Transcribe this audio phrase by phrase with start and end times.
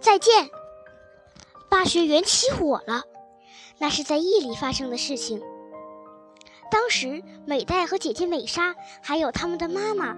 [0.00, 0.50] 再见。
[1.70, 3.02] 巴学园起火了，
[3.78, 5.42] 那是在夜里发生的事情。
[6.70, 10.16] 当时美代和姐姐美莎还有他们的妈妈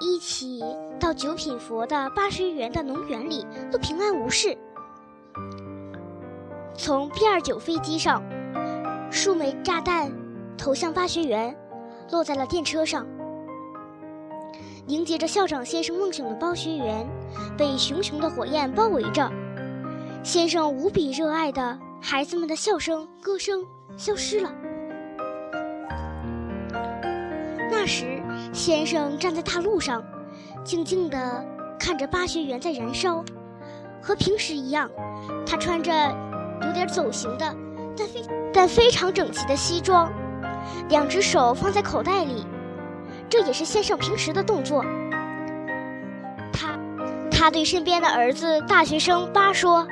[0.00, 0.62] 一起
[0.98, 4.56] 到九品佛的巴学园的农园里，都平安无事。
[6.74, 8.22] 从 B 二九飞机上，
[9.10, 10.12] 数枚炸弹
[10.56, 11.56] 投向巴学园，
[12.10, 13.06] 落在了电车上。
[14.90, 17.06] 迎接着校长先生梦想的包学园，
[17.56, 19.30] 被熊熊的火焰包围着。
[20.24, 23.64] 先生无比热爱的孩子们的笑声、歌声
[23.96, 24.52] 消失了。
[27.70, 28.20] 那时，
[28.52, 30.02] 先生站在大路上，
[30.64, 31.46] 静静地
[31.78, 33.24] 看着巴学园在燃烧。
[34.02, 34.90] 和平时一样，
[35.46, 35.92] 他穿着
[36.66, 37.54] 有点走形的，
[37.96, 40.12] 但非但非常整齐的西装，
[40.88, 42.44] 两只手放在口袋里。
[43.30, 44.84] 这也是先生平时的动作。
[46.52, 46.76] 他，
[47.30, 49.86] 他对身边的儿子大学生巴说：“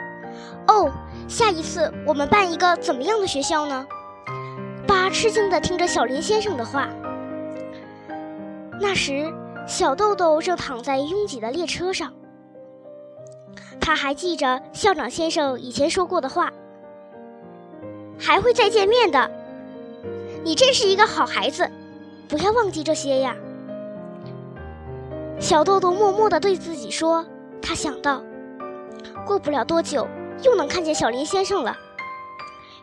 [0.67, 0.93] 哦，
[1.29, 3.87] 下一次我们办一个怎么样的学校呢？”
[4.89, 6.89] 巴吃惊地听着小林先生的话。
[8.81, 9.33] 那时，
[9.67, 12.13] 小豆豆正躺在拥挤的列车上。
[13.81, 16.53] 他还记着校长先生以前说过的话
[18.19, 19.31] ：“还会再见面的。”
[20.45, 21.71] 你真是一个好孩子。
[22.29, 23.35] 不要忘记这些呀，
[25.41, 27.25] 小豆豆默默地对自己说。
[27.63, 28.23] 他想到，
[29.27, 30.07] 过不了多久
[30.43, 31.75] 又能看见小林先生了。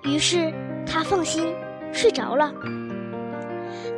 [0.03, 0.51] 于是
[0.85, 1.55] 他放心
[1.93, 2.51] 睡着了。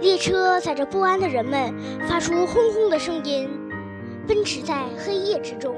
[0.01, 1.73] 列车载着不安的人们，
[2.07, 3.49] 发出轰轰的声音，
[4.27, 5.75] 奔驰在黑夜之中。